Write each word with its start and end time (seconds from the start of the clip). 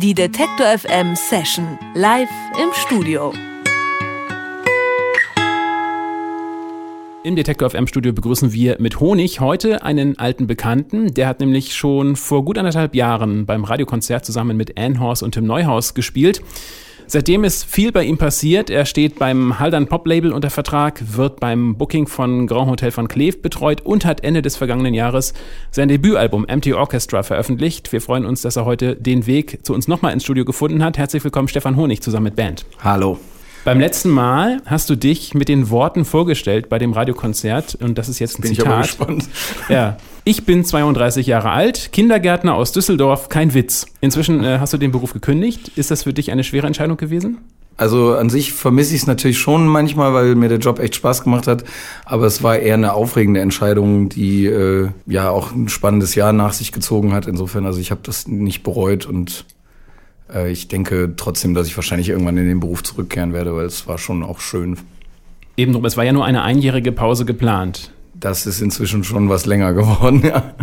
Die 0.00 0.14
Detektor 0.14 0.78
FM 0.78 1.16
Session 1.16 1.76
live 1.94 2.28
im 2.62 2.68
Studio. 2.72 3.32
Im 7.24 7.34
Detektor 7.34 7.68
FM 7.70 7.88
Studio 7.88 8.12
begrüßen 8.12 8.52
wir 8.52 8.76
mit 8.78 9.00
Honig 9.00 9.40
heute 9.40 9.82
einen 9.82 10.16
alten 10.16 10.46
Bekannten. 10.46 11.14
Der 11.14 11.26
hat 11.26 11.40
nämlich 11.40 11.74
schon 11.74 12.14
vor 12.14 12.44
gut 12.44 12.58
anderthalb 12.58 12.94
Jahren 12.94 13.44
beim 13.44 13.64
Radiokonzert 13.64 14.24
zusammen 14.24 14.56
mit 14.56 14.78
Anne 14.78 15.00
Horst 15.00 15.24
und 15.24 15.32
Tim 15.32 15.46
Neuhaus 15.46 15.94
gespielt. 15.94 16.42
Seitdem 17.10 17.42
ist 17.42 17.64
viel 17.64 17.90
bei 17.90 18.04
ihm 18.04 18.18
passiert. 18.18 18.68
Er 18.68 18.84
steht 18.84 19.18
beim 19.18 19.58
Haldern 19.58 19.86
Pop 19.86 20.06
Label 20.06 20.30
unter 20.30 20.50
Vertrag, 20.50 21.02
wird 21.16 21.40
beim 21.40 21.74
Booking 21.76 22.06
von 22.06 22.46
Grand 22.46 22.68
Hotel 22.68 22.90
von 22.90 23.08
Kleef 23.08 23.40
betreut 23.40 23.80
und 23.80 24.04
hat 24.04 24.22
Ende 24.22 24.42
des 24.42 24.58
vergangenen 24.58 24.92
Jahres 24.92 25.32
sein 25.70 25.88
Debütalbum 25.88 26.46
Empty 26.46 26.74
Orchestra 26.74 27.22
veröffentlicht. 27.22 27.92
Wir 27.92 28.02
freuen 28.02 28.26
uns, 28.26 28.42
dass 28.42 28.56
er 28.56 28.66
heute 28.66 28.94
den 28.94 29.26
Weg 29.26 29.60
zu 29.64 29.72
uns 29.72 29.88
nochmal 29.88 30.12
ins 30.12 30.24
Studio 30.24 30.44
gefunden 30.44 30.84
hat. 30.84 30.98
Herzlich 30.98 31.24
willkommen, 31.24 31.48
Stefan 31.48 31.76
Honig, 31.76 32.02
zusammen 32.02 32.24
mit 32.24 32.36
Band. 32.36 32.66
Hallo. 32.84 33.18
Beim 33.64 33.80
letzten 33.80 34.10
Mal 34.10 34.62
hast 34.66 34.88
du 34.88 34.96
dich 34.96 35.34
mit 35.34 35.48
den 35.48 35.70
Worten 35.70 36.04
vorgestellt 36.04 36.68
bei 36.68 36.78
dem 36.78 36.92
Radiokonzert 36.92 37.74
und 37.76 37.98
das 37.98 38.08
ist 38.08 38.18
jetzt 38.18 38.38
ein 38.38 38.42
Bin 38.42 38.54
Zitat. 38.54 38.66
ich 38.66 38.72
aber 38.72 38.82
gespannt. 38.82 39.28
Ja. 39.68 39.96
Ich 40.24 40.44
bin 40.44 40.62
32 40.64 41.26
Jahre 41.26 41.50
alt, 41.50 41.90
Kindergärtner 41.92 42.54
aus 42.54 42.72
Düsseldorf, 42.72 43.30
kein 43.30 43.54
Witz. 43.54 43.86
Inzwischen 44.02 44.44
äh, 44.44 44.58
hast 44.60 44.74
du 44.74 44.76
den 44.76 44.92
Beruf 44.92 45.14
gekündigt. 45.14 45.72
Ist 45.76 45.90
das 45.90 46.02
für 46.02 46.12
dich 46.12 46.30
eine 46.30 46.44
schwere 46.44 46.66
Entscheidung 46.66 46.98
gewesen? 46.98 47.38
Also 47.78 48.14
an 48.14 48.28
sich 48.28 48.52
vermisse 48.52 48.94
ich 48.94 49.02
es 49.02 49.06
natürlich 49.06 49.38
schon 49.38 49.66
manchmal, 49.68 50.12
weil 50.12 50.34
mir 50.34 50.48
der 50.48 50.58
Job 50.58 50.80
echt 50.80 50.96
Spaß 50.96 51.22
gemacht 51.22 51.46
hat. 51.46 51.64
Aber 52.04 52.26
es 52.26 52.42
war 52.42 52.58
eher 52.58 52.74
eine 52.74 52.92
aufregende 52.92 53.40
Entscheidung, 53.40 54.08
die 54.08 54.46
äh, 54.46 54.88
ja 55.06 55.30
auch 55.30 55.52
ein 55.52 55.68
spannendes 55.68 56.14
Jahr 56.14 56.32
nach 56.32 56.52
sich 56.52 56.72
gezogen 56.72 57.14
hat. 57.14 57.26
Insofern, 57.26 57.64
also 57.64 57.80
ich 57.80 57.90
habe 57.90 58.00
das 58.02 58.26
nicht 58.26 58.64
bereut 58.64 59.06
und 59.06 59.44
äh, 60.32 60.50
ich 60.50 60.68
denke 60.68 61.14
trotzdem, 61.16 61.54
dass 61.54 61.66
ich 61.66 61.76
wahrscheinlich 61.76 62.08
irgendwann 62.08 62.36
in 62.36 62.48
den 62.48 62.60
Beruf 62.60 62.82
zurückkehren 62.82 63.32
werde, 63.32 63.54
weil 63.54 63.66
es 63.66 63.86
war 63.86 63.98
schon 63.98 64.22
auch 64.22 64.40
schön. 64.40 64.78
Eben 65.56 65.72
drum, 65.72 65.84
es 65.84 65.96
war 65.96 66.04
ja 66.04 66.12
nur 66.12 66.24
eine 66.24 66.42
einjährige 66.42 66.92
Pause 66.92 67.24
geplant. 67.24 67.92
Das 68.14 68.46
ist 68.46 68.60
inzwischen 68.60 69.04
schon 69.04 69.28
was 69.28 69.46
länger 69.46 69.72
geworden, 69.74 70.22
ja. 70.24 70.54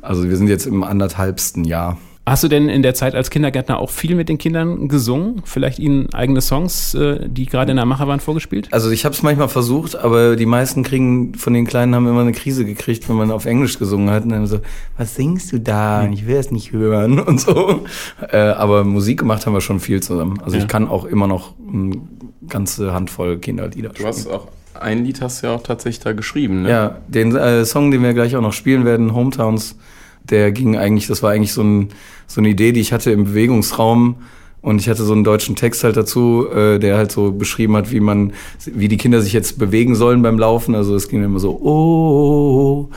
Also 0.00 0.28
wir 0.28 0.36
sind 0.36 0.48
jetzt 0.48 0.66
im 0.66 0.84
anderthalbsten 0.84 1.64
Jahr. 1.64 1.98
Hast 2.30 2.44
du 2.44 2.48
denn 2.48 2.68
in 2.68 2.82
der 2.82 2.94
Zeit 2.94 3.14
als 3.14 3.30
Kindergärtner 3.30 3.78
auch 3.78 3.90
viel 3.90 4.14
mit 4.14 4.28
den 4.28 4.38
Kindern 4.38 4.88
gesungen? 4.88 5.40
Vielleicht 5.44 5.78
ihnen 5.78 6.12
eigene 6.12 6.40
Songs, 6.40 6.94
äh, 6.94 7.28
die 7.28 7.46
gerade 7.46 7.70
in 7.70 7.76
der 7.76 7.86
Mache 7.86 8.06
waren, 8.06 8.20
vorgespielt? 8.20 8.68
Also 8.70 8.90
ich 8.90 9.04
habe 9.04 9.14
es 9.14 9.22
manchmal 9.22 9.48
versucht, 9.48 9.96
aber 9.96 10.36
die 10.36 10.46
meisten 10.46 10.82
kriegen 10.82 11.34
von 11.34 11.54
den 11.54 11.66
Kleinen 11.66 11.94
haben 11.94 12.06
immer 12.06 12.20
eine 12.20 12.32
Krise 12.32 12.64
gekriegt, 12.64 13.08
wenn 13.08 13.16
man 13.16 13.30
auf 13.30 13.46
Englisch 13.46 13.78
gesungen 13.78 14.10
hat 14.10 14.24
und 14.24 14.30
dann 14.30 14.46
so, 14.46 14.60
was 14.96 15.14
singst 15.14 15.52
du 15.52 15.60
da? 15.60 16.02
Und 16.02 16.12
ich 16.12 16.26
will 16.26 16.36
es 16.36 16.50
nicht 16.50 16.72
hören 16.72 17.18
und 17.26 17.40
so. 17.40 17.80
Äh, 18.30 18.36
aber 18.36 18.84
Musik 18.84 19.20
gemacht 19.20 19.46
haben 19.46 19.54
wir 19.54 19.60
schon 19.60 19.80
viel 19.80 20.02
zusammen. 20.02 20.40
Also 20.44 20.56
Ja. 20.56 20.62
ich 20.62 20.68
kann 20.68 20.88
auch 20.88 21.04
immer 21.04 21.26
noch 21.26 21.54
eine 21.72 21.96
ganze 22.48 22.92
Handvoll 22.92 23.38
Kinderlieder 23.38 23.90
Du 23.90 24.04
hast 24.06 24.26
auch 24.26 24.48
ein 24.78 25.04
Lied 25.04 25.20
hast 25.22 25.42
du 25.42 25.48
ja 25.48 25.54
auch 25.54 25.62
tatsächlich 25.62 26.00
da 26.00 26.12
geschrieben, 26.12 26.62
ne? 26.62 26.70
Ja, 26.70 26.96
den 27.08 27.34
äh, 27.34 27.64
Song, 27.64 27.90
den 27.90 28.02
wir 28.02 28.14
gleich 28.14 28.36
auch 28.36 28.40
noch 28.42 28.52
spielen 28.52 28.84
werden, 28.84 29.12
Hometowns, 29.14 29.76
der 30.30 30.52
ging 30.52 30.76
eigentlich, 30.76 31.06
das 31.06 31.22
war 31.22 31.30
eigentlich 31.30 31.52
so, 31.52 31.62
ein, 31.62 31.88
so 32.26 32.40
eine 32.40 32.48
Idee, 32.48 32.72
die 32.72 32.80
ich 32.80 32.92
hatte 32.92 33.10
im 33.10 33.24
Bewegungsraum. 33.24 34.16
Und 34.60 34.80
ich 34.80 34.88
hatte 34.88 35.04
so 35.04 35.12
einen 35.12 35.22
deutschen 35.22 35.54
Text 35.54 35.84
halt 35.84 35.96
dazu, 35.96 36.46
äh, 36.50 36.78
der 36.78 36.96
halt 36.96 37.12
so 37.12 37.30
beschrieben 37.30 37.76
hat, 37.76 37.92
wie 37.92 38.00
man, 38.00 38.32
wie 38.66 38.88
die 38.88 38.96
Kinder 38.96 39.22
sich 39.22 39.32
jetzt 39.32 39.58
bewegen 39.58 39.94
sollen 39.94 40.20
beim 40.20 40.38
Laufen. 40.38 40.74
Also 40.74 40.96
es 40.96 41.08
ging 41.08 41.22
immer 41.22 41.38
so, 41.38 41.52
oh, 41.52 42.88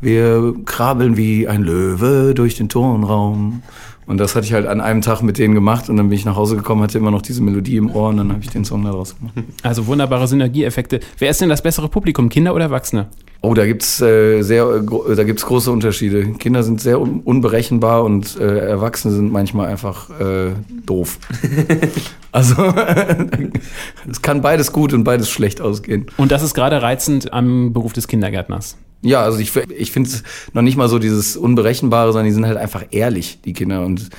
wir 0.00 0.54
krabbeln 0.64 1.16
wie 1.16 1.48
ein 1.48 1.62
Löwe 1.62 2.34
durch 2.34 2.54
den 2.54 2.68
Turnraum. 2.68 3.62
Und 4.08 4.16
das 4.16 4.34
hatte 4.34 4.46
ich 4.46 4.54
halt 4.54 4.66
an 4.66 4.80
einem 4.80 5.02
Tag 5.02 5.20
mit 5.20 5.36
denen 5.36 5.54
gemacht 5.54 5.90
und 5.90 5.98
dann 5.98 6.08
bin 6.08 6.16
ich 6.16 6.24
nach 6.24 6.34
Hause 6.34 6.56
gekommen, 6.56 6.82
hatte 6.82 6.96
immer 6.96 7.10
noch 7.10 7.20
diese 7.20 7.42
Melodie 7.42 7.76
im 7.76 7.94
Ohr 7.94 8.08
und 8.08 8.16
dann 8.16 8.32
habe 8.32 8.40
ich 8.42 8.48
den 8.48 8.64
Song 8.64 8.82
daraus 8.82 9.14
gemacht. 9.14 9.34
Also 9.62 9.86
wunderbare 9.86 10.26
Synergieeffekte. 10.26 11.00
Wer 11.18 11.28
ist 11.28 11.42
denn 11.42 11.50
das 11.50 11.60
bessere 11.60 11.90
Publikum, 11.90 12.30
Kinder 12.30 12.54
oder 12.54 12.64
Erwachsene? 12.64 13.08
Oh, 13.42 13.52
da 13.52 13.66
gibt's 13.66 14.00
äh, 14.00 14.40
sehr, 14.40 14.64
äh, 14.64 15.14
da 15.14 15.24
gibt's 15.24 15.44
große 15.44 15.70
Unterschiede. 15.70 16.32
Kinder 16.32 16.62
sind 16.62 16.80
sehr 16.80 17.00
un 17.00 17.20
unberechenbar 17.20 18.02
und 18.02 18.40
äh, 18.40 18.58
Erwachsene 18.60 19.12
sind 19.12 19.30
manchmal 19.30 19.68
einfach 19.68 20.08
äh, 20.18 20.52
doof. 20.86 21.18
also 22.32 22.56
es 24.10 24.22
kann 24.22 24.40
beides 24.40 24.72
gut 24.72 24.94
und 24.94 25.04
beides 25.04 25.28
schlecht 25.28 25.60
ausgehen. 25.60 26.06
Und 26.16 26.32
das 26.32 26.42
ist 26.42 26.54
gerade 26.54 26.80
reizend 26.80 27.34
am 27.34 27.74
Beruf 27.74 27.92
des 27.92 28.08
Kindergärtners. 28.08 28.78
Ja, 29.02 29.22
also 29.22 29.38
ich, 29.38 29.54
ich 29.56 29.92
finde 29.92 30.10
es 30.10 30.22
noch 30.52 30.62
nicht 30.62 30.76
mal 30.76 30.88
so 30.88 30.98
dieses 30.98 31.36
Unberechenbare, 31.36 32.12
sondern 32.12 32.26
die 32.26 32.32
sind 32.32 32.46
halt 32.46 32.56
einfach 32.56 32.84
ehrlich, 32.90 33.40
die 33.44 33.52
Kinder. 33.52 33.84
Und 33.84 34.10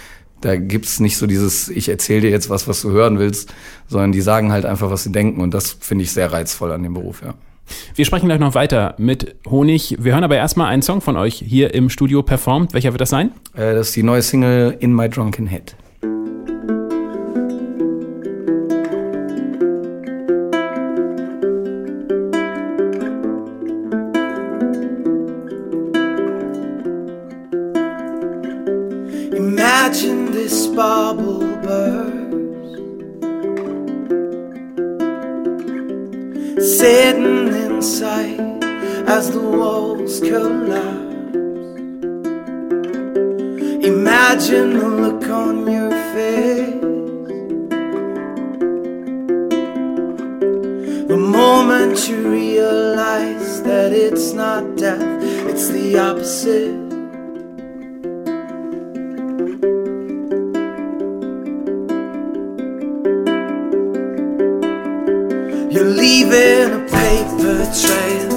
da 0.42 0.56
gibt's 0.56 1.00
nicht 1.00 1.18
so 1.18 1.28
dieses, 1.28 1.70
ich 1.70 1.90
erzähle 1.90 2.22
dir 2.22 2.30
jetzt 2.30 2.50
was, 2.50 2.68
was 2.68 2.82
du 2.82 2.92
hören 2.92 3.20
willst, 3.20 3.54
sondern 3.88 4.12
die 4.12 4.22
sagen 4.22 4.52
halt 4.52 4.66
einfach, 4.66 4.90
was 4.90 5.04
sie 5.04 5.12
denken. 5.12 5.42
Und 5.42 5.54
das 5.54 5.72
finde 5.80 6.04
ich 6.04 6.12
sehr 6.12 6.32
reizvoll 6.32 6.72
an 6.72 6.84
dem 6.84 6.94
Beruf, 6.94 7.22
ja. 7.24 7.34
Wir 7.94 8.06
sprechen 8.06 8.26
gleich 8.26 8.40
noch 8.40 8.56
weiter 8.56 8.96
mit 8.98 9.36
Honig. 9.48 9.96
Wir 10.00 10.14
hören 10.14 10.24
aber 10.24 10.38
erstmal 10.38 10.68
einen 10.68 10.82
Song 10.82 11.02
von 11.02 11.16
euch 11.16 11.36
hier 11.36 11.74
im 11.74 11.90
Studio 11.90 12.24
performt. 12.24 12.74
Welcher 12.74 12.94
wird 12.94 13.02
das 13.02 13.12
sein? 13.12 13.32
Äh, 13.54 13.76
das 13.76 13.90
ist 13.90 13.96
die 13.96 14.02
neue 14.02 14.24
Single 14.24 14.76
In 14.80 14.96
My 14.96 15.08
Drunken 15.08 15.46
Head. 15.46 15.76
This 30.50 30.66
bubble 30.66 31.46
burst. 31.62 32.34
Sitting 36.80 37.54
inside 37.66 38.64
as 39.08 39.30
the 39.30 39.40
walls 39.40 40.20
collapse. 40.20 41.36
Imagine 43.92 44.70
the 44.80 44.90
look 45.04 45.24
on 45.30 45.72
your 45.72 45.92
face. 46.16 46.82
The 51.10 51.18
moment 51.40 52.10
you 52.10 52.28
realize 52.28 53.62
that 53.62 53.92
it's 53.94 54.34
not 54.34 54.64
death, 54.78 55.24
it's 55.48 55.70
the 55.70 56.00
opposite. 56.00 56.89
Leaving 66.20 66.74
a 66.74 66.80
paper 66.90 67.64
trail. 67.82 68.30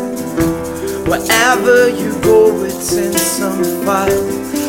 Wherever 1.11 1.89
you 1.89 2.13
go, 2.23 2.65
it's 2.65 2.93
in 2.93 3.13
some 3.13 3.65
file. 3.85 4.27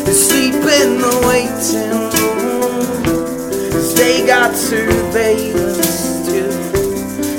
You 0.08 0.14
sleep 0.14 0.56
in 0.56 0.98
the 0.98 1.14
waiting 1.28 1.94
room. 2.14 3.72
Cause 3.72 3.94
they 3.96 4.26
got 4.26 4.56
surveillance 4.56 6.26
too. 6.26 6.50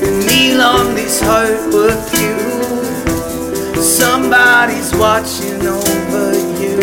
You 0.01 0.11
kneel 0.27 0.61
on 0.61 0.95
these 0.95 1.21
hardwood 1.21 1.99
pews. 2.11 3.85
Somebody's 3.85 4.95
watching 4.95 5.67
over 5.67 6.35
you. 6.63 6.79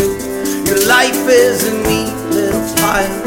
Your 0.66 0.86
life 0.88 1.24
is 1.30 1.64
a 1.68 1.74
neat 1.88 2.14
little 2.36 2.76
pile. 2.76 3.22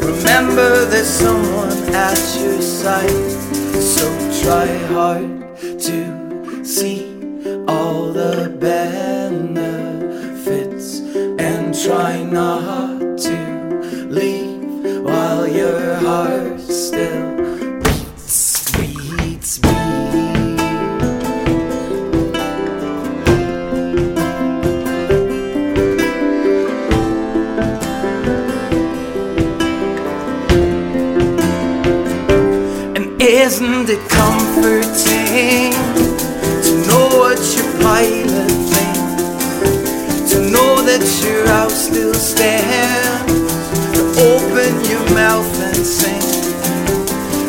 Remember, 0.00 0.84
there's 0.86 1.08
someone 1.08 1.72
at 1.92 2.18
your 2.40 2.62
side. 2.62 3.32
So 3.82 4.33
try 4.44 4.68
hard 4.92 5.58
to 5.58 6.62
see 6.62 7.00
all 7.66 8.12
the 8.12 8.54
benefits 8.60 10.08
and 11.40 11.74
try 11.74 12.22
not 12.22 13.16
to 13.16 13.38
leave 14.10 15.02
while 15.02 15.48
your 15.48 15.94
heart 15.94 16.53
isn't 33.54 33.88
it 33.88 34.02
comforting 34.08 35.70
to 36.66 36.72
know 36.88 37.06
what 37.20 37.38
your 37.54 37.70
pilot 37.86 38.50
thinks? 38.74 40.32
To 40.32 40.38
know 40.50 40.82
that 40.82 41.04
your 41.22 41.46
house 41.46 41.86
still 41.86 42.14
stands? 42.14 43.30
To 43.94 44.02
open 44.32 44.72
your 44.90 45.06
mouth 45.14 45.54
and 45.68 45.86
sing? 45.86 46.26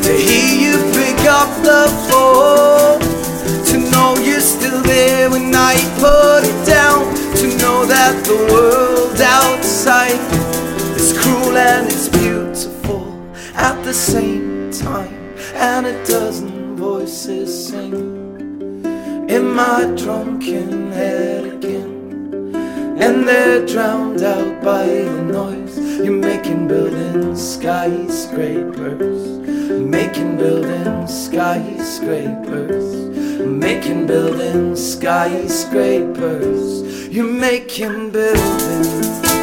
To 0.04 0.12
hear 0.14 0.54
you 0.66 0.78
pick 0.94 1.26
up 1.26 1.50
the 1.66 1.90
phone? 2.08 3.02
To 3.70 3.76
know 3.90 4.16
you're 4.24 4.46
still 4.56 4.82
there 4.84 5.32
when 5.32 5.56
I 5.56 5.74
put 5.98 6.46
it 6.46 6.60
down? 6.68 7.02
To 7.42 7.48
know 7.58 7.84
that 7.88 8.14
the 8.26 8.38
world 8.54 9.20
outside 9.20 10.22
is 10.96 11.18
cruel 11.18 11.58
and 11.58 11.88
it's 11.88 12.10
beautiful 12.10 13.12
at 13.56 13.84
the 13.84 13.94
same 13.94 14.70
time, 14.72 15.15
and 15.56 15.88
a 15.88 16.06
dozen 16.06 16.76
voices 16.76 17.70
sing 17.70 17.94
in 19.30 19.54
my 19.54 19.86
drunken 19.98 20.92
head 20.92 21.46
again. 21.46 22.54
And 23.00 23.28
they're 23.28 23.66
drowned 23.66 24.22
out 24.22 24.64
by 24.64 24.86
the 24.86 25.22
noise. 25.22 25.78
You're 26.00 26.14
making 26.14 26.68
buildings 26.68 27.42
skyscrapers, 27.56 29.40
making 29.80 30.38
buildings 30.38 31.26
skyscrapers, 31.26 32.94
making 33.46 34.08
buildings 34.08 34.94
skyscrapers. 34.94 37.08
You're 37.08 37.32
making 37.32 38.12
buildings. 38.12 39.35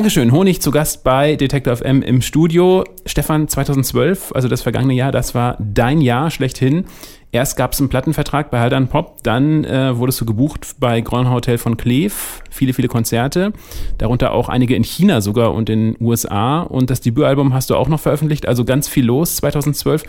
Dankeschön. 0.00 0.32
Honig 0.32 0.62
zu 0.62 0.70
Gast 0.70 1.04
bei 1.04 1.36
Detector 1.36 1.76
FM 1.76 2.00
im 2.00 2.22
Studio. 2.22 2.84
Stefan, 3.04 3.48
2012, 3.48 4.32
also 4.34 4.48
das 4.48 4.62
vergangene 4.62 4.94
Jahr, 4.94 5.12
das 5.12 5.34
war 5.34 5.58
dein 5.60 6.00
Jahr 6.00 6.30
schlechthin. 6.30 6.86
Erst 7.32 7.58
gab 7.58 7.74
es 7.74 7.80
einen 7.80 7.90
Plattenvertrag 7.90 8.50
bei 8.50 8.60
Haldern 8.60 8.88
Pop, 8.88 9.22
dann 9.24 9.62
äh, 9.64 9.98
wurdest 9.98 10.18
du 10.22 10.24
gebucht 10.24 10.76
bei 10.80 11.02
Grand 11.02 11.28
Hotel 11.28 11.58
von 11.58 11.76
Kleef. 11.76 12.40
Viele, 12.48 12.72
viele 12.72 12.88
Konzerte, 12.88 13.52
darunter 13.98 14.32
auch 14.32 14.48
einige 14.48 14.74
in 14.74 14.84
China 14.84 15.20
sogar 15.20 15.52
und 15.52 15.68
in 15.68 15.92
den 15.92 15.96
USA. 16.02 16.62
Und 16.62 16.88
das 16.88 17.02
Debütalbum 17.02 17.52
hast 17.52 17.68
du 17.68 17.76
auch 17.76 17.88
noch 17.88 18.00
veröffentlicht, 18.00 18.48
also 18.48 18.64
ganz 18.64 18.88
viel 18.88 19.04
los 19.04 19.36
2012. 19.36 20.04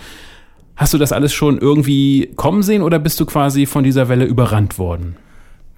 Hast 0.78 0.94
du 0.94 1.00
das 1.00 1.12
alles 1.12 1.34
schon 1.34 1.58
irgendwie 1.58 2.32
kommen 2.38 2.64
sehen 2.64 2.82
oder 2.82 2.98
bist 2.98 3.20
du 3.20 3.26
quasi 3.26 3.66
von 3.66 3.84
dieser 3.84 4.08
Welle 4.08 4.24
überrannt 4.24 4.80
worden? 4.80 5.18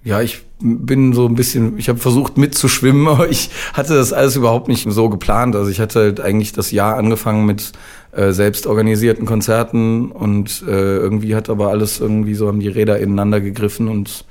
Ja, 0.04 0.20
ich 0.20 0.42
bin 0.60 1.14
so 1.14 1.26
ein 1.26 1.34
bisschen, 1.34 1.78
ich 1.78 1.88
habe 1.88 1.98
versucht 1.98 2.36
mitzuschwimmen, 2.36 3.08
aber 3.08 3.30
ich 3.30 3.50
hatte 3.72 3.94
das 3.94 4.12
alles 4.12 4.36
überhaupt 4.36 4.68
nicht 4.68 4.86
so 4.88 5.08
geplant. 5.08 5.56
Also 5.56 5.70
ich 5.70 5.80
hatte 5.80 6.00
halt 6.00 6.20
eigentlich 6.20 6.52
das 6.52 6.70
Jahr 6.70 6.96
angefangen 6.96 7.46
mit 7.46 7.72
äh, 8.12 8.32
selbst 8.32 8.66
organisierten 8.66 9.24
Konzerten 9.24 10.12
und 10.12 10.62
äh, 10.68 10.96
irgendwie 10.96 11.34
hat 11.34 11.48
aber 11.48 11.68
alles 11.68 12.00
irgendwie 12.00 12.34
so 12.34 12.48
haben 12.48 12.60
die 12.60 12.68
Räder 12.68 12.98
ineinander 12.98 13.40
gegriffen 13.40 13.88
und 13.88 14.26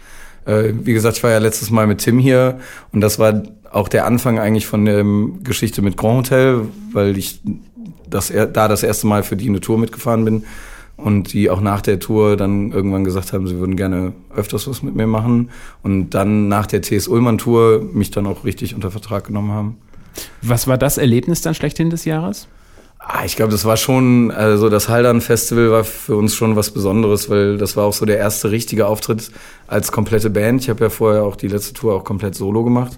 äh, 0.45 0.73
wie 0.83 0.93
gesagt, 0.93 1.17
ich 1.17 1.23
war 1.23 1.31
ja 1.31 1.39
letztes 1.39 1.71
Mal 1.71 1.87
mit 1.87 1.99
Tim 1.99 2.19
hier 2.19 2.59
und 2.91 3.01
das 3.01 3.17
war 3.17 3.43
auch 3.71 3.87
der 3.87 4.05
Anfang 4.05 4.37
eigentlich 4.39 4.67
von 4.67 4.85
der 4.85 5.03
Geschichte 5.43 5.81
mit 5.81 5.97
Grand 5.97 6.19
Hotel, 6.19 6.61
weil 6.91 7.17
ich 7.17 7.41
das 8.07 8.31
da 8.31 8.67
das 8.67 8.83
erste 8.83 9.07
Mal 9.07 9.23
für 9.23 9.35
die 9.35 9.49
eine 9.49 9.59
Tour 9.59 9.79
mitgefahren 9.79 10.23
bin 10.23 10.43
und 11.03 11.33
die 11.33 11.49
auch 11.49 11.59
nach 11.59 11.81
der 11.81 11.99
Tour 11.99 12.37
dann 12.37 12.71
irgendwann 12.71 13.03
gesagt 13.03 13.33
haben, 13.33 13.45
sie 13.45 13.57
würden 13.57 13.75
gerne 13.75 14.13
öfters 14.35 14.67
was 14.67 14.83
mit 14.83 14.95
mir 14.95 15.07
machen 15.07 15.49
und 15.81 16.11
dann 16.11 16.47
nach 16.47 16.65
der 16.65 16.81
TS 16.81 17.07
Ullmann 17.07 17.37
Tour 17.37 17.83
mich 17.93 18.09
dann 18.11 18.25
auch 18.25 18.45
richtig 18.45 18.73
unter 18.73 18.89
Vertrag 18.89 19.25
genommen 19.25 19.51
haben. 19.51 19.77
Was 20.41 20.67
war 20.67 20.77
das 20.77 20.97
Erlebnis 20.97 21.41
dann 21.41 21.55
schlechthin 21.55 21.89
des 21.89 22.05
Jahres? 22.05 22.47
Ah, 22.99 23.25
ich 23.25 23.35
glaube, 23.35 23.51
das 23.51 23.65
war 23.65 23.75
schon, 23.75 24.31
also 24.31 24.69
das 24.69 24.87
Haldern 24.87 25.19
Festival 25.19 25.71
war 25.71 25.83
für 25.83 26.15
uns 26.15 26.35
schon 26.35 26.55
was 26.55 26.71
Besonderes, 26.71 27.29
weil 27.29 27.57
das 27.57 27.75
war 27.75 27.83
auch 27.83 27.93
so 27.93 28.05
der 28.05 28.17
erste 28.17 28.49
richtige 28.49 28.87
Auftritt 28.87 29.29
als 29.67 29.91
komplette 29.91 30.29
Band. 30.29 30.61
Ich 30.61 30.69
habe 30.69 30.85
ja 30.85 30.89
vorher 30.89 31.23
auch 31.23 31.35
die 31.35 31.49
letzte 31.49 31.73
Tour 31.73 31.95
auch 31.95 32.05
komplett 32.05 32.35
solo 32.35 32.63
gemacht. 32.63 32.97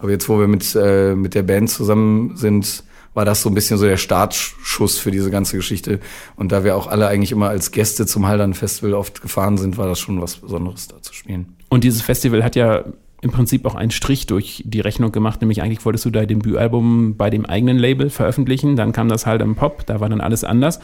Aber 0.00 0.10
jetzt, 0.10 0.28
wo 0.28 0.40
wir 0.40 0.48
mit, 0.48 0.74
äh, 0.74 1.14
mit 1.14 1.34
der 1.34 1.44
Band 1.44 1.70
zusammen 1.70 2.36
sind, 2.36 2.82
war 3.16 3.24
das 3.24 3.40
so 3.40 3.48
ein 3.48 3.54
bisschen 3.54 3.78
so 3.78 3.86
der 3.86 3.96
Startschuss 3.96 4.98
für 4.98 5.10
diese 5.10 5.30
ganze 5.30 5.56
Geschichte. 5.56 6.00
Und 6.36 6.52
da 6.52 6.64
wir 6.64 6.76
auch 6.76 6.86
alle 6.86 7.08
eigentlich 7.08 7.32
immer 7.32 7.48
als 7.48 7.72
Gäste 7.72 8.04
zum 8.04 8.26
Haldern 8.26 8.52
Festival 8.52 8.92
oft 8.92 9.22
gefahren 9.22 9.56
sind, 9.56 9.78
war 9.78 9.86
das 9.86 9.98
schon 9.98 10.20
was 10.20 10.36
Besonderes 10.36 10.86
da 10.88 11.00
zu 11.00 11.14
spielen. 11.14 11.56
Und 11.70 11.82
dieses 11.82 12.02
Festival 12.02 12.44
hat 12.44 12.56
ja 12.56 12.84
im 13.22 13.30
Prinzip 13.30 13.64
auch 13.64 13.74
einen 13.74 13.90
Strich 13.90 14.26
durch 14.26 14.62
die 14.66 14.80
Rechnung 14.80 15.12
gemacht, 15.12 15.40
nämlich 15.40 15.62
eigentlich 15.62 15.82
wolltest 15.86 16.04
du 16.04 16.10
dein 16.10 16.28
Debütalbum 16.28 17.16
bei 17.16 17.30
dem 17.30 17.46
eigenen 17.46 17.78
Label 17.78 18.10
veröffentlichen, 18.10 18.76
dann 18.76 18.92
kam 18.92 19.08
das 19.08 19.24
Haldern 19.24 19.54
Pop, 19.54 19.86
da 19.86 19.98
war 20.00 20.10
dann 20.10 20.20
alles 20.20 20.44
anders. 20.44 20.78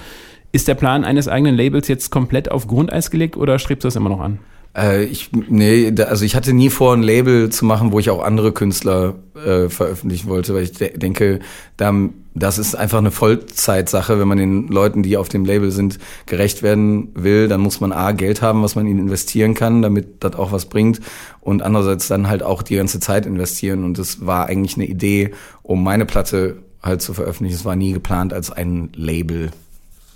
Ist 0.52 0.68
der 0.68 0.74
Plan 0.74 1.04
eines 1.04 1.28
eigenen 1.28 1.54
Labels 1.54 1.86
jetzt 1.88 2.08
komplett 2.08 2.50
auf 2.50 2.66
Grundeis 2.66 3.10
gelegt 3.10 3.36
oder 3.36 3.58
strebst 3.58 3.84
du 3.84 3.88
das 3.88 3.96
immer 3.96 4.08
noch 4.08 4.20
an? 4.20 4.38
Äh, 4.76 5.04
ich, 5.04 5.30
nee, 5.32 5.90
da, 5.90 6.04
also 6.04 6.24
ich 6.24 6.34
hatte 6.34 6.52
nie 6.52 6.70
vor, 6.70 6.94
ein 6.94 7.02
Label 7.02 7.50
zu 7.50 7.64
machen, 7.64 7.92
wo 7.92 7.98
ich 7.98 8.10
auch 8.10 8.22
andere 8.22 8.52
Künstler 8.52 9.14
äh, 9.34 9.68
veröffentlichen 9.68 10.28
wollte, 10.28 10.54
weil 10.54 10.64
ich 10.64 10.72
de 10.72 10.96
denke, 10.96 11.40
da, 11.76 11.92
das 12.34 12.58
ist 12.58 12.74
einfach 12.74 12.98
eine 12.98 13.10
Vollzeitsache. 13.10 14.18
Wenn 14.18 14.28
man 14.28 14.38
den 14.38 14.68
Leuten, 14.68 15.02
die 15.02 15.16
auf 15.16 15.28
dem 15.28 15.44
Label 15.44 15.70
sind, 15.70 15.98
gerecht 16.26 16.62
werden 16.62 17.10
will, 17.14 17.48
dann 17.48 17.60
muss 17.60 17.80
man 17.80 17.92
A, 17.92 18.12
Geld 18.12 18.40
haben, 18.40 18.62
was 18.62 18.74
man 18.74 18.86
ihnen 18.86 19.00
investieren 19.00 19.54
kann, 19.54 19.82
damit 19.82 20.24
das 20.24 20.34
auch 20.34 20.52
was 20.52 20.66
bringt. 20.66 21.00
Und 21.40 21.62
andererseits 21.62 22.08
dann 22.08 22.28
halt 22.28 22.42
auch 22.42 22.62
die 22.62 22.76
ganze 22.76 23.00
Zeit 23.00 23.26
investieren. 23.26 23.84
Und 23.84 23.98
das 23.98 24.24
war 24.24 24.46
eigentlich 24.46 24.76
eine 24.76 24.86
Idee, 24.86 25.32
um 25.62 25.82
meine 25.84 26.06
Platte 26.06 26.56
halt 26.82 27.02
zu 27.02 27.12
veröffentlichen. 27.12 27.56
Es 27.56 27.64
war 27.64 27.76
nie 27.76 27.92
geplant 27.92 28.32
als 28.32 28.50
ein 28.50 28.90
Label. 28.94 29.50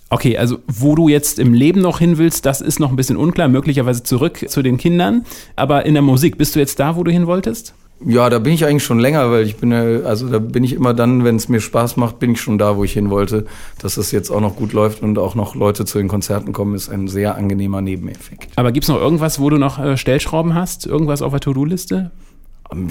Okay, 0.08 0.38
also 0.38 0.58
wo 0.68 0.94
du 0.94 1.08
jetzt 1.08 1.38
im 1.38 1.52
Leben 1.52 1.80
noch 1.80 1.98
hin 1.98 2.16
willst, 2.16 2.46
das 2.46 2.60
ist 2.60 2.78
noch 2.78 2.90
ein 2.90 2.96
bisschen 2.96 3.16
unklar, 3.16 3.48
möglicherweise 3.48 4.04
zurück 4.04 4.44
zu 4.48 4.62
den 4.62 4.76
Kindern. 4.76 5.24
Aber 5.56 5.84
in 5.84 5.94
der 5.94 6.02
Musik, 6.02 6.38
bist 6.38 6.54
du 6.54 6.60
jetzt 6.60 6.78
da, 6.78 6.96
wo 6.96 7.02
du 7.02 7.10
hin 7.10 7.26
wolltest? 7.26 7.74
Ja, 8.04 8.28
da 8.28 8.38
bin 8.38 8.52
ich 8.52 8.64
eigentlich 8.64 8.84
schon 8.84 9.00
länger, 9.00 9.30
weil 9.30 9.44
ich 9.44 9.56
bin 9.56 9.72
ja, 9.72 9.80
also 10.02 10.28
da 10.28 10.38
bin 10.38 10.62
ich 10.64 10.74
immer 10.74 10.92
dann, 10.92 11.24
wenn 11.24 11.36
es 11.36 11.48
mir 11.48 11.60
Spaß 11.60 11.96
macht, 11.96 12.18
bin 12.18 12.32
ich 12.32 12.40
schon 12.40 12.58
da, 12.58 12.76
wo 12.76 12.84
ich 12.84 12.92
hin 12.92 13.10
wollte. 13.10 13.46
Dass 13.80 13.96
es 13.96 14.12
jetzt 14.12 14.30
auch 14.30 14.40
noch 14.40 14.54
gut 14.54 14.74
läuft 14.74 15.02
und 15.02 15.18
auch 15.18 15.34
noch 15.34 15.54
Leute 15.54 15.86
zu 15.86 15.98
den 15.98 16.06
Konzerten 16.06 16.52
kommen, 16.52 16.74
ist 16.74 16.90
ein 16.90 17.08
sehr 17.08 17.36
angenehmer 17.36 17.80
Nebeneffekt. 17.80 18.50
Aber 18.56 18.70
gibt's 18.70 18.88
noch 18.88 19.00
irgendwas, 19.00 19.40
wo 19.40 19.48
du 19.48 19.56
noch 19.56 19.78
äh, 19.78 19.96
Stellschrauben 19.96 20.54
hast? 20.54 20.86
Irgendwas 20.86 21.22
auf 21.22 21.32
der 21.32 21.40
To-Do-Liste? 21.40 22.10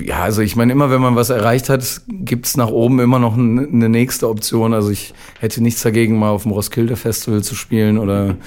Ja, 0.04 0.24
also 0.24 0.42
ich 0.42 0.56
meine, 0.56 0.72
immer 0.72 0.90
wenn 0.90 1.02
man 1.02 1.16
was 1.16 1.30
erreicht 1.30 1.70
hat, 1.70 2.02
gibt's 2.08 2.56
nach 2.56 2.70
oben 2.70 3.00
immer 3.00 3.20
noch 3.20 3.34
eine 3.36 3.90
nächste 3.90 4.30
Option. 4.30 4.74
Also 4.74 4.90
ich 4.90 5.14
hätte 5.40 5.62
nichts 5.62 5.82
dagegen, 5.82 6.18
mal 6.18 6.30
auf 6.30 6.44
dem 6.44 6.54
Roskilde 6.54 6.96
Festival 6.96 7.44
zu 7.44 7.56
spielen 7.56 7.98
oder 7.98 8.38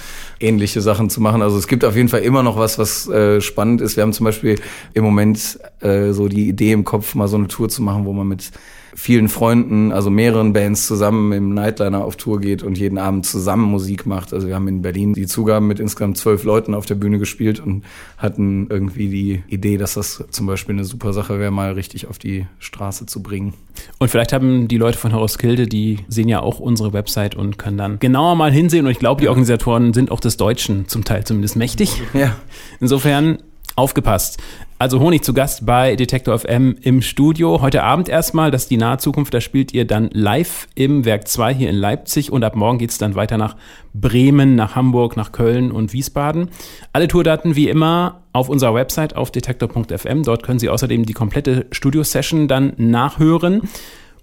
ähnliche 0.41 0.81
Sachen 0.81 1.11
zu 1.11 1.21
machen. 1.21 1.43
Also 1.43 1.59
es 1.59 1.69
gibt 1.69 1.85
auf 1.85 1.97
jeden 1.97 2.09
Fall 2.09 2.21
immer 2.21 2.43
noch 2.43 2.57
was, 2.57 2.79
was 2.79 3.09
äh, 3.09 3.41
spannend 3.41 3.83
ist. 3.83 3.97
Wir 3.97 4.03
haben 4.05 4.13
zum 4.13 4.25
Beispiel 4.25 4.59
im 4.95 5.05
Moment 5.05 5.59
äh, 5.81 6.13
so 6.13 6.29
die 6.29 6.49
Idee 6.49 6.73
im 6.73 6.85
Kopf, 6.85 7.15
mal 7.15 7.29
so 7.29 7.37
eine 7.37 7.49
Tour 7.49 7.69
zu 7.69 7.83
machen, 7.83 8.07
wo 8.07 8.13
man 8.13 8.27
mit 8.27 8.51
vielen 8.99 9.29
Freunden, 9.29 9.93
also 9.93 10.11
mehreren 10.11 10.53
Bands 10.53 10.87
zusammen 10.87 11.33
im 11.33 11.55
Nightliner 11.55 12.05
auf 12.05 12.17
Tour 12.17 12.41
geht 12.41 12.65
und 12.65 12.79
jeden 12.79 12.99
Abend 12.99 13.25
zusammen 13.27 13.71
Musik 13.71 14.07
macht. 14.07 14.35
Also 14.35 14.49
wir 14.49 14.57
haben 14.57 14.67
in 14.67 14.83
Berlin 14.83 15.15
die 15.15 15.27
Zugaben 15.27 15.69
mit 15.69 15.79
insgesamt 15.79 16.17
zwölf 16.17 16.43
Leuten 16.43 16.75
auf 16.75 16.85
der 16.85 16.97
Bühne 16.97 17.21
gespielt 17.21 17.61
und 17.61 17.85
hatten 18.17 18.67
irgendwie 18.71 19.09
die 19.09 19.43
Idee, 19.47 19.77
dass 19.77 19.95
das 19.95 20.25
zum 20.31 20.47
Beispiel 20.47 20.75
eine 20.75 20.85
super 20.85 21.13
Sache 21.23 21.39
wäre, 21.39 21.51
mal 21.51 21.73
richtig 21.73 22.07
auf 22.07 22.19
die 22.19 22.47
Straße 22.59 23.07
zu 23.07 23.23
bringen. 23.23 23.55
Und 23.99 24.09
vielleicht 24.09 24.33
haben 24.33 24.69
die 24.69 24.77
Leute 24.77 24.99
von 24.99 25.13
Horoskilde, 25.13 25.67
die 25.67 25.99
sehen 26.09 26.29
ja 26.29 26.41
auch 26.41 26.59
unsere 26.61 26.93
Website 26.93 27.35
und 27.35 27.59
können 27.59 27.79
dann 27.79 27.99
genauer 27.99 28.35
mal 28.35 28.53
hinsehen. 28.53 28.87
Und 28.87 28.93
ich 28.93 28.99
glaube, 28.99 29.21
die 29.21 29.29
Organisatoren 29.29 29.93
sind 29.93 30.11
auch 30.11 30.21
des 30.21 30.37
Deutschen 30.37 30.89
zum 30.89 31.05
Teil 31.05 31.25
zumindest 31.25 31.57
mächtig. 31.57 32.01
Ja. 32.15 32.37
Insofern 32.81 33.39
aufgepasst. 33.79 34.39
Also 34.81 35.01
Honig 35.01 35.25
zu 35.25 35.33
Gast 35.33 35.67
bei 35.67 35.97
Detektor 35.97 36.39
FM 36.39 36.77
im 36.83 37.03
Studio. 37.03 37.61
Heute 37.61 37.83
Abend 37.83 38.09
erstmal, 38.09 38.51
das 38.51 38.63
ist 38.63 38.71
die 38.71 38.77
nahe 38.77 38.99
Zukunft, 38.99 39.35
da 39.35 39.41
spielt 39.41 39.73
ihr 39.73 39.87
dann 39.87 40.11
live 40.13 40.69
im 40.75 41.05
Werk 41.05 41.27
2 41.27 41.55
hier 41.55 41.71
in 41.71 41.77
Leipzig 41.77 42.31
und 42.31 42.45
ab 42.45 42.55
morgen 42.55 42.79
geht's 42.79 42.99
dann 42.99 43.15
weiter 43.15 43.39
nach 43.39 43.57
Bremen, 43.95 44.55
nach 44.55 44.77
Hamburg, 44.77 45.17
nach 45.17 45.33
Köln 45.33 45.73
und 45.73 45.93
Wiesbaden. 45.93 46.51
Alle 46.93 47.09
Tourdaten 47.09 47.57
wie 47.57 47.69
immer 47.69 48.23
auf 48.33 48.49
unserer 48.49 48.75
Website 48.75 49.17
auf 49.17 49.33
detektor.fm. 49.33 50.23
Dort 50.23 50.43
können 50.45 50.59
Sie 50.61 50.69
außerdem 50.69 51.07
die 51.07 51.13
komplette 51.13 51.67
Studio-Session 51.73 52.47
dann 52.47 52.75
nachhören. 52.77 53.63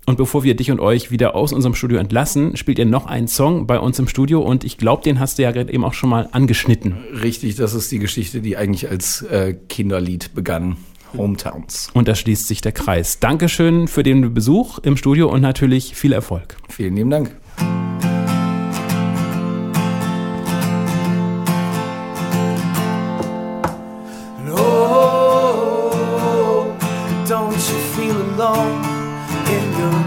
Und 0.06 0.18
bevor 0.18 0.44
wir 0.44 0.56
dich 0.56 0.70
und 0.70 0.80
euch 0.80 1.10
wieder 1.10 1.36
aus 1.36 1.52
unserem 1.52 1.74
Studio 1.74 1.98
entlassen, 1.98 2.56
spielt 2.58 2.78
ihr 2.78 2.86
noch 2.86 3.08
einen 3.08 3.28
Song 3.28 3.66
bei 3.66 3.80
uns 3.80 3.98
im 3.98 4.08
Studio 4.08 4.40
und 4.42 4.64
ich 4.64 4.78
glaube, 4.78 5.02
den 5.04 5.20
hast 5.20 5.40
du 5.40 5.44
ja 5.44 5.52
gerade 5.52 5.74
eben 5.74 5.84
auch 5.84 5.94
schon 5.94 6.10
mal 6.10 6.30
angeschnitten. 6.32 6.96
Richtig, 7.24 7.56
das 7.56 7.74
ist 7.74 7.92
die 7.92 8.00
Geschichte, 8.00 8.42
die 8.42 8.56
eigentlich 8.56 8.90
als 8.90 9.24
äh, 9.24 9.56
Kinderlied 9.68 10.36
begann. 10.36 10.78
Hometowns. 11.18 11.90
Und 11.94 12.08
da 12.08 12.16
schließt 12.16 12.48
sich 12.48 12.62
der 12.62 12.74
Kreis. 12.74 13.20
Dankeschön 13.20 13.88
für 13.88 14.04
den 14.04 14.34
Besuch 14.34 14.80
im 14.80 14.98
Studio 14.98 15.32
und 15.32 15.42
natürlich 15.42 15.96
viel 15.96 16.12
Erfolg. 16.12 16.58
Vielen 16.68 16.96
lieben 16.96 17.10
Dank. 17.10 17.32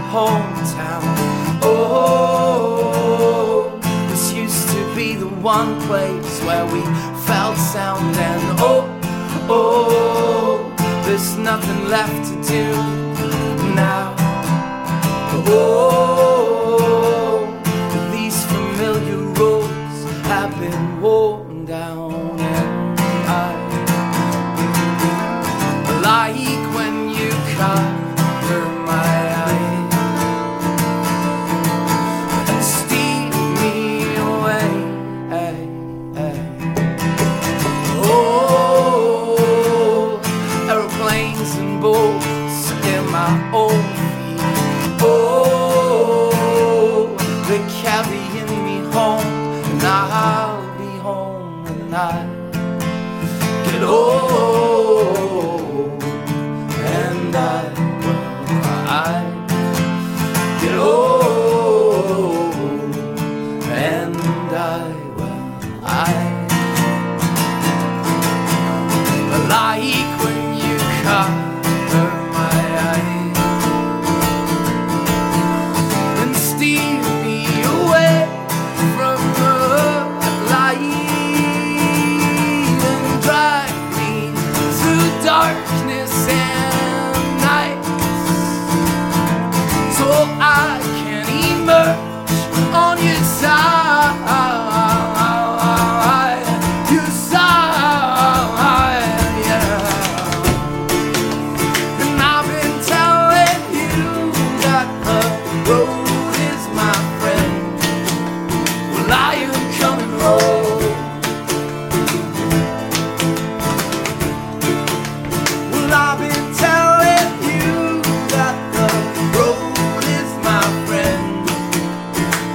Hometown. 0.09 1.03
Oh, 1.61 2.89
this 4.09 4.33
used 4.33 4.69
to 4.69 4.95
be 4.95 5.15
the 5.15 5.27
one 5.27 5.79
place 5.81 6.41
where 6.43 6.65
we 6.65 6.81
felt 7.25 7.57
sound, 7.57 8.15
and 8.15 8.59
oh, 8.59 8.85
oh, 9.49 10.73
there's 11.05 11.37
nothing 11.37 11.89
left 11.89 12.27
to 12.29 12.35
do 12.47 12.65
now. 13.75 14.15
Oh, 15.47 16.28
Oh, 47.61 48.28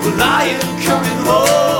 Well, 0.04 0.20
I 0.20 0.44
am 0.48 0.82
coming 0.82 1.24
home. 1.24 1.73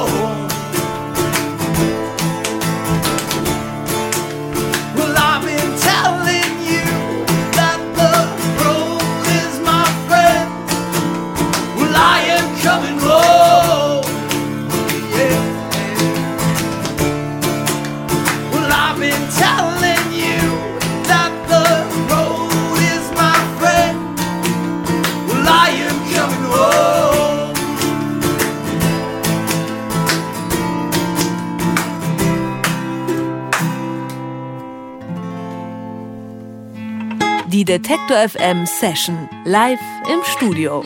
Detektor 37.74 38.28
FM 38.28 38.66
Session 38.66 39.28
live 39.44 39.80
im 40.08 40.22
Studio. 40.22 40.84